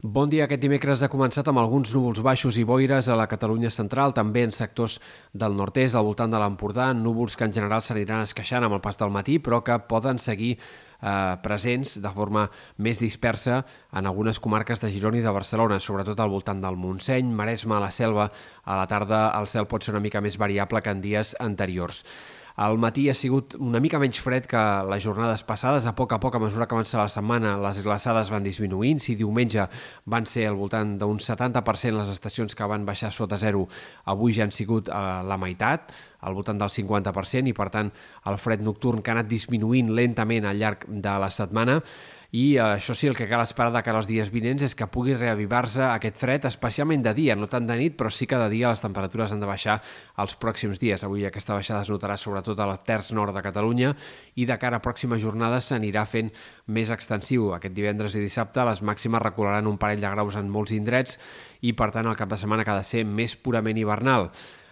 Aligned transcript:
Bon 0.00 0.30
dia. 0.30 0.44
Aquest 0.44 0.60
dimecres 0.62 1.00
ha 1.02 1.08
començat 1.10 1.48
amb 1.50 1.58
alguns 1.58 1.90
núvols 1.90 2.20
baixos 2.22 2.54
i 2.54 2.62
boires 2.62 3.08
a 3.10 3.16
la 3.18 3.24
Catalunya 3.26 3.66
central, 3.74 4.12
també 4.14 4.44
en 4.46 4.52
sectors 4.54 5.00
del 5.34 5.56
nord-est, 5.58 5.96
al 5.98 6.06
voltant 6.06 6.30
de 6.30 6.38
l'Empordà, 6.38 6.92
núvols 6.94 7.34
que 7.34 7.42
en 7.42 7.56
general 7.56 7.82
s'aniran 7.82 8.22
esqueixant 8.22 8.62
amb 8.62 8.76
el 8.78 8.80
pas 8.80 8.94
del 8.94 9.10
matí, 9.10 9.40
però 9.42 9.58
que 9.66 9.74
poden 9.90 10.22
seguir 10.22 10.52
eh, 10.54 11.34
presents 11.42 11.96
de 11.98 12.14
forma 12.14 12.46
més 12.78 13.02
dispersa 13.02 13.64
en 13.90 14.06
algunes 14.06 14.38
comarques 14.38 14.78
de 14.78 14.92
Girona 14.94 15.18
i 15.18 15.26
de 15.26 15.34
Barcelona, 15.34 15.80
sobretot 15.82 16.22
al 16.22 16.30
voltant 16.30 16.62
del 16.62 16.78
Montseny, 16.78 17.34
Maresme, 17.34 17.74
a 17.74 17.82
la 17.88 17.90
Selva. 17.90 18.30
A 18.70 18.78
la 18.78 18.86
tarda 18.86 19.32
el 19.34 19.50
cel 19.50 19.66
pot 19.66 19.82
ser 19.82 19.96
una 19.96 20.04
mica 20.06 20.22
més 20.22 20.38
variable 20.38 20.78
que 20.78 20.94
en 20.94 21.02
dies 21.02 21.34
anteriors. 21.42 22.04
Al 22.58 22.74
matí 22.82 23.04
ha 23.06 23.14
sigut 23.14 23.54
una 23.62 23.78
mica 23.78 24.00
menys 24.02 24.18
fred 24.18 24.48
que 24.50 24.60
les 24.90 25.04
jornades 25.04 25.44
passades. 25.46 25.84
A 25.86 25.92
poc 25.94 26.16
a 26.16 26.18
poc, 26.18 26.34
a 26.34 26.40
mesura 26.42 26.66
que 26.66 26.74
avança 26.74 26.98
la 26.98 27.06
setmana, 27.06 27.52
les 27.62 27.78
glaçades 27.86 28.32
van 28.34 28.42
disminuint. 28.42 28.98
Si 28.98 29.14
diumenge 29.14 29.68
van 30.10 30.26
ser 30.26 30.48
al 30.48 30.58
voltant 30.58 30.96
d'un 30.98 31.22
70% 31.22 31.94
les 32.00 32.10
estacions 32.16 32.58
que 32.58 32.66
van 32.66 32.82
baixar 32.88 33.12
sota 33.14 33.38
zero, 33.38 33.68
avui 34.10 34.34
ja 34.34 34.42
han 34.42 34.50
sigut 34.50 34.90
a 34.90 35.22
la 35.22 35.38
meitat, 35.38 35.94
al 36.26 36.34
voltant 36.34 36.58
del 36.58 36.74
50%, 36.74 37.46
i 37.46 37.54
per 37.54 37.70
tant 37.70 37.94
el 38.26 38.42
fred 38.42 38.66
nocturn 38.66 39.06
que 39.06 39.14
ha 39.14 39.20
anat 39.20 39.30
disminuint 39.30 39.94
lentament 39.94 40.50
al 40.50 40.58
llarg 40.58 40.82
de 40.88 41.18
la 41.22 41.30
setmana 41.30 41.78
i 42.30 42.58
eh, 42.58 42.60
això 42.60 42.92
sí, 42.92 43.06
el 43.08 43.16
que 43.16 43.24
cal 43.24 43.40
esperar 43.40 43.70
de 43.72 43.80
cara 43.80 44.02
als 44.02 44.08
dies 44.10 44.28
vinents 44.28 44.60
és 44.66 44.74
que 44.76 44.84
pugui 44.92 45.14
reavivar-se 45.16 45.80
aquest 45.86 46.18
fred, 46.20 46.44
especialment 46.44 47.06
de 47.06 47.14
dia, 47.16 47.36
no 47.40 47.48
tant 47.48 47.64
de 47.64 47.76
nit, 47.80 47.94
però 47.96 48.12
sí 48.12 48.26
que 48.28 48.36
de 48.36 48.50
dia 48.52 48.68
les 48.68 48.84
temperatures 48.84 49.32
han 49.32 49.40
de 49.40 49.48
baixar 49.48 49.78
els 50.20 50.36
pròxims 50.36 50.76
dies. 50.82 51.06
Avui 51.08 51.24
aquesta 51.24 51.56
baixada 51.56 51.86
es 51.86 51.88
notarà 51.88 52.18
sobretot 52.20 52.60
a 52.60 52.68
la 52.68 52.76
terç 52.84 53.14
nord 53.16 53.32
de 53.32 53.44
Catalunya 53.46 53.94
i 54.36 54.44
de 54.44 54.60
cara 54.60 54.76
a 54.76 54.84
pròximes 54.84 55.24
jornades 55.24 55.72
s'anirà 55.72 56.04
fent 56.04 56.28
més 56.66 56.92
extensiu. 56.92 57.54
Aquest 57.56 57.72
divendres 57.72 58.20
i 58.20 58.26
dissabte 58.26 58.68
les 58.68 58.84
màximes 58.84 59.24
recolaran 59.24 59.66
un 59.66 59.80
parell 59.80 60.04
de 60.04 60.12
graus 60.12 60.36
en 60.36 60.52
molts 60.52 60.76
indrets 60.76 61.16
i, 61.62 61.72
per 61.72 61.94
tant, 61.96 62.12
el 62.12 62.20
cap 62.20 62.28
de 62.28 62.36
setmana 62.36 62.68
ha 62.68 62.76
de 62.76 62.84
ser 62.84 63.06
més 63.08 63.40
purament 63.40 63.80
hivernal. 63.80 64.28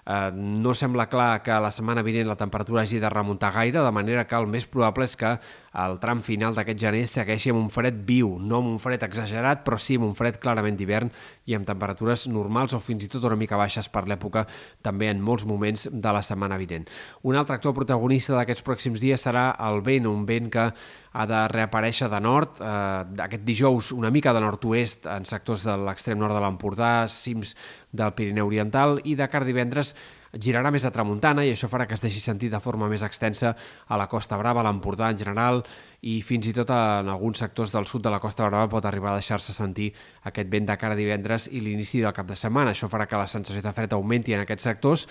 Eh, 0.06 0.30
no 0.32 0.72
sembla 0.74 1.08
clar 1.10 1.42
que 1.42 1.54
la 1.58 1.72
setmana 1.74 2.04
vinent 2.06 2.28
la 2.30 2.36
temperatura 2.38 2.84
hagi 2.84 3.00
de 3.02 3.10
remuntar 3.10 3.50
gaire, 3.52 3.82
de 3.82 3.90
manera 3.90 4.22
que 4.26 4.38
el 4.38 4.46
més 4.46 4.66
probable 4.70 5.08
és 5.08 5.16
que 5.18 5.32
el 5.76 5.98
tram 6.00 6.22
final 6.24 6.56
d'aquest 6.56 6.80
gener 6.80 7.04
segueixi 7.10 7.52
amb 7.52 7.60
un 7.60 7.68
fred 7.72 7.98
viu, 8.08 8.36
no 8.40 8.62
amb 8.62 8.70
un 8.70 8.78
fred 8.80 9.02
exagerat, 9.04 9.62
però 9.66 9.76
sí 9.80 9.98
amb 9.98 10.08
un 10.08 10.14
fred 10.16 10.38
clarament 10.40 10.78
d'hivern 10.78 11.10
i 11.46 11.56
amb 11.56 11.68
temperatures 11.68 12.26
normals 12.32 12.72
o 12.76 12.80
fins 12.80 13.04
i 13.04 13.10
tot 13.12 13.26
una 13.28 13.36
mica 13.36 13.58
baixes 13.60 13.90
per 13.92 14.06
l'època 14.08 14.46
també 14.82 15.10
en 15.12 15.20
molts 15.20 15.44
moments 15.44 15.88
de 15.92 16.14
la 16.16 16.24
setmana 16.24 16.56
vinent. 16.60 16.88
Un 17.28 17.36
altre 17.36 17.58
actor 17.58 17.76
protagonista 17.76 18.36
d'aquests 18.36 18.64
pròxims 18.64 19.02
dies 19.04 19.26
serà 19.28 19.50
el 19.68 19.82
vent, 19.84 20.08
un 20.08 20.24
vent 20.28 20.50
que 20.52 20.70
ha 21.16 21.24
de 21.28 21.46
reaparèixer 21.48 22.10
de 22.12 22.20
nord, 22.20 22.60
eh, 22.60 23.22
aquest 23.24 23.44
dijous 23.44 23.92
una 23.92 24.10
mica 24.10 24.32
de 24.36 24.40
nord-oest 24.44 25.08
en 25.08 25.24
sectors 25.28 25.64
de 25.64 25.76
l'extrem 25.86 26.18
nord 26.18 26.36
de 26.36 26.44
l'Empordà, 26.44 27.08
cims 27.08 27.54
del 27.92 28.12
Pirineu 28.12 28.48
Oriental 28.48 29.00
i 29.04 29.16
de 29.16 29.28
car 29.28 29.44
divendres 29.44 29.94
girarà 30.36 30.70
més 30.72 30.84
a 30.84 30.92
tramuntana 30.92 31.44
i 31.46 31.52
això 31.52 31.68
farà 31.70 31.86
que 31.88 31.96
es 31.96 32.04
deixi 32.04 32.20
sentir 32.20 32.50
de 32.52 32.60
forma 32.60 32.88
més 32.92 33.04
extensa 33.06 33.54
a 33.88 33.96
la 33.96 34.08
Costa 34.12 34.36
Brava, 34.36 34.60
a 34.60 34.66
l'Empordà 34.66 35.10
en 35.10 35.20
general 35.20 35.62
i 36.06 36.20
fins 36.22 36.46
i 36.46 36.52
tot 36.54 36.70
en 36.70 37.08
alguns 37.10 37.40
sectors 37.42 37.72
del 37.74 37.86
sud 37.88 38.04
de 38.04 38.12
la 38.12 38.20
Costa 38.22 38.46
Brava 38.46 38.68
pot 38.70 38.84
arribar 38.86 39.14
a 39.14 39.20
deixar-se 39.20 39.54
sentir 39.56 39.88
aquest 40.28 40.50
vent 40.52 40.68
de 40.68 40.76
cara 40.78 40.98
divendres 40.98 41.48
i 41.50 41.62
l'inici 41.64 42.02
del 42.04 42.14
cap 42.14 42.28
de 42.28 42.36
setmana. 42.36 42.74
Això 42.74 42.90
farà 42.92 43.08
que 43.08 43.18
la 43.18 43.26
sensació 43.26 43.64
de 43.64 43.72
fred 43.74 43.96
augmenti 43.96 44.36
en 44.36 44.44
aquests 44.44 44.68
sectors. 44.68 45.06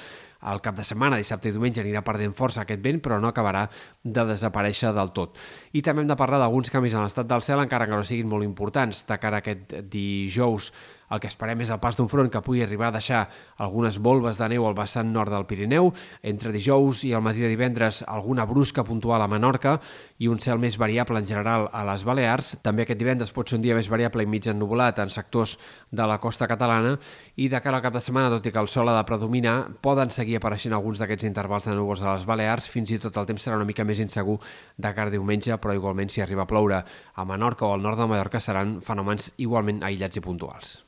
El 0.45 0.61
cap 0.61 0.75
de 0.77 0.83
setmana, 0.83 1.17
dissabte 1.17 1.49
i 1.49 1.55
diumenge, 1.55 1.81
anirà 1.81 2.03
perdent 2.05 2.35
força 2.35 2.61
aquest 2.65 2.83
vent, 2.83 2.99
però 3.01 3.19
no 3.21 3.31
acabarà 3.31 3.65
de 4.03 4.25
desaparèixer 4.29 4.91
del 4.93 5.13
tot. 5.15 5.39
I 5.73 5.81
també 5.81 6.03
hem 6.03 6.11
de 6.11 6.19
parlar 6.19 6.41
d'alguns 6.41 6.69
canvis 6.73 6.93
en 6.93 7.05
l'estat 7.05 7.29
del 7.29 7.45
cel, 7.45 7.63
encara 7.63 7.87
que 7.87 7.95
no 7.95 8.03
siguin 8.03 8.29
molt 8.29 8.45
importants. 8.45 9.05
De 9.07 9.17
cara 9.21 9.41
a 9.41 9.45
aquest 9.45 9.79
dijous 9.89 10.71
el 11.09 11.19
que 11.21 11.29
esperem 11.29 11.61
és 11.61 11.69
el 11.69 11.79
pas 11.81 11.97
d'un 11.97 12.09
front 12.09 12.29
que 12.33 12.41
pugui 12.41 12.63
arribar 12.65 12.87
a 12.89 12.95
deixar 12.97 13.25
algunes 13.61 13.99
volves 14.01 14.39
de 14.41 14.47
neu 14.55 14.65
al 14.65 14.77
vessant 14.77 15.11
nord 15.13 15.31
del 15.33 15.45
Pirineu. 15.45 15.91
Entre 16.25 16.53
dijous 16.53 17.03
i 17.05 17.13
el 17.13 17.23
matí 17.25 17.43
de 17.43 17.51
divendres 17.51 18.01
alguna 18.07 18.45
brusca 18.49 18.83
puntual 18.83 19.21
a 19.21 19.29
Menorca 19.29 19.77
i 20.17 20.29
un 20.31 20.41
cel 20.41 20.59
més 20.61 20.79
variable 20.81 21.21
en 21.21 21.27
general 21.29 21.69
a 21.71 21.83
les 21.85 22.05
Balears. 22.07 22.55
També 22.65 22.85
aquest 22.85 22.99
divendres 22.99 23.33
pot 23.35 23.49
ser 23.49 23.59
un 23.59 23.65
dia 23.65 23.77
més 23.77 23.89
variable 23.91 24.25
i 24.25 24.29
mig 24.29 24.47
ennubulat 24.49 24.99
en 25.03 25.13
sectors 25.13 25.57
de 25.91 26.09
la 26.09 26.17
costa 26.19 26.49
catalana 26.49 26.95
i 27.35 27.49
de 27.49 27.61
cara 27.61 27.77
al 27.77 27.85
cap 27.85 27.93
de 27.93 28.01
setmana, 28.01 28.31
tot 28.33 28.45
i 28.47 28.53
que 28.53 28.61
el 28.61 28.71
sol 28.71 28.89
ha 28.89 28.97
de 28.97 29.05
predominar, 29.05 29.57
poden 29.85 30.09
seguir 30.25 30.39
apareixent 30.41 30.73
alguns 30.73 31.01
d'aquests 31.01 31.27
intervals 31.29 31.69
de 31.69 31.75
núvols 31.77 32.01
a 32.01 32.15
les 32.15 32.25
Balears. 32.25 32.69
Fins 32.73 32.95
i 32.95 32.99
tot 33.01 33.17
el 33.21 33.29
temps 33.29 33.45
serà 33.45 33.59
una 33.59 33.67
mica 33.69 33.85
més 33.85 34.01
insegur 34.01 34.39
de 34.77 34.93
cara 34.97 35.13
a 35.13 35.13
diumenge, 35.13 35.53
però 35.61 35.77
igualment 35.77 36.09
si 36.09 36.25
arriba 36.25 36.47
a 36.47 36.49
ploure 36.49 36.81
a 36.81 37.25
Menorca 37.29 37.69
o 37.69 37.75
al 37.75 37.85
nord 37.85 38.01
de 38.01 38.09
Mallorca 38.09 38.41
seran 38.41 38.79
fenòmens 38.81 39.31
igualment 39.37 39.85
aïllats 39.85 40.17
i 40.17 40.25
puntuals. 40.25 40.79